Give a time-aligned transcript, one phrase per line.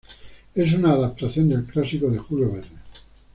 [0.55, 2.79] Es una adaptación del clásico de Julio Verne.